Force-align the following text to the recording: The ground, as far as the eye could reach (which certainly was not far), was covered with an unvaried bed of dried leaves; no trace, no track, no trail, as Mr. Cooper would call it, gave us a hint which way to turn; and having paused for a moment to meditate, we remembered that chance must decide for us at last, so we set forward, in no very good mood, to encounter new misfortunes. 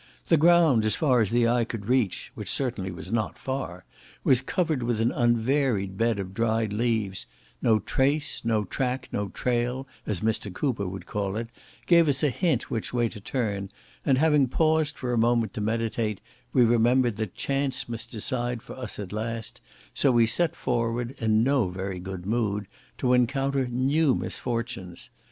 The 0.29 0.35
ground, 0.37 0.83
as 0.83 0.95
far 0.95 1.21
as 1.21 1.29
the 1.29 1.47
eye 1.47 1.63
could 1.63 1.85
reach 1.85 2.31
(which 2.33 2.49
certainly 2.49 2.89
was 2.89 3.11
not 3.11 3.37
far), 3.37 3.85
was 4.23 4.41
covered 4.41 4.81
with 4.81 4.99
an 4.99 5.11
unvaried 5.11 5.95
bed 5.95 6.17
of 6.17 6.33
dried 6.33 6.73
leaves; 6.73 7.27
no 7.61 7.77
trace, 7.77 8.43
no 8.43 8.63
track, 8.65 9.09
no 9.11 9.29
trail, 9.29 9.87
as 10.07 10.21
Mr. 10.21 10.51
Cooper 10.51 10.87
would 10.87 11.05
call 11.05 11.35
it, 11.35 11.49
gave 11.85 12.07
us 12.07 12.23
a 12.23 12.31
hint 12.31 12.71
which 12.71 12.91
way 12.91 13.09
to 13.09 13.21
turn; 13.21 13.67
and 14.03 14.17
having 14.17 14.47
paused 14.47 14.97
for 14.97 15.13
a 15.13 15.19
moment 15.19 15.53
to 15.53 15.61
meditate, 15.61 16.19
we 16.51 16.63
remembered 16.65 17.17
that 17.17 17.35
chance 17.35 17.87
must 17.87 18.09
decide 18.09 18.63
for 18.63 18.73
us 18.75 18.97
at 18.97 19.13
last, 19.13 19.61
so 19.93 20.11
we 20.11 20.25
set 20.25 20.55
forward, 20.55 21.11
in 21.19 21.43
no 21.43 21.69
very 21.69 21.99
good 21.99 22.25
mood, 22.25 22.67
to 22.97 23.13
encounter 23.13 23.67
new 23.67 24.15
misfortunes. 24.15 25.11